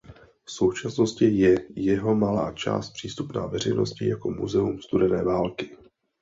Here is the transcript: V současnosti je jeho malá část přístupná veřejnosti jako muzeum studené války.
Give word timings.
V 0.45 0.51
současnosti 0.51 1.25
je 1.25 1.55
jeho 1.75 2.15
malá 2.15 2.51
část 2.53 2.89
přístupná 2.89 3.45
veřejnosti 3.47 4.07
jako 4.07 4.31
muzeum 4.31 4.81
studené 4.81 5.23
války. 5.23 5.77